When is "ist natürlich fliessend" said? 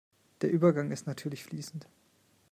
0.89-1.87